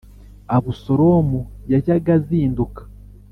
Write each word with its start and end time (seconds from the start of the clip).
Abusalomu 0.55 1.39
yajyaga 1.71 2.11
azinduka. 2.19 2.81